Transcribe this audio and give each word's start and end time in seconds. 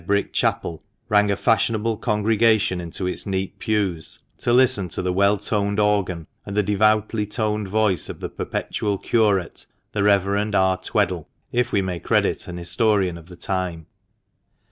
brick 0.07 0.33
chapel 0.33 0.81
rang 1.09 1.29
a 1.29 1.35
fashionable 1.37 1.95
congregation 1.95 2.81
into 2.81 3.05
its 3.05 3.27
neat 3.27 3.59
pews, 3.59 4.17
to 4.35 4.51
listen 4.51 4.87
to 4.89 4.99
the 4.99 5.13
well 5.13 5.37
toned 5.37 5.79
organ 5.79 6.25
and 6.43 6.57
the 6.57 6.63
devoutly 6.63 7.23
toned 7.23 7.67
voice 7.67 8.09
of 8.09 8.19
the 8.19 8.27
perpetual 8.29 8.97
curate, 8.97 9.67
the 9.91 10.01
Reverend 10.01 10.55
R. 10.55 10.77
Tweddle, 10.79 11.27
if 11.51 11.71
we 11.71 11.83
may 11.83 11.99
credit 11.99 12.47
an 12.47 12.57
historian 12.57 13.15
of 13.15 13.27
the 13.27 13.35
time. 13.37 13.85